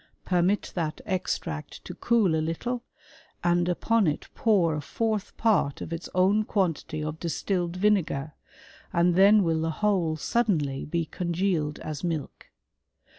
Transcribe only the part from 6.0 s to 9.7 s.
own quantity of distilled vinegar, and then will the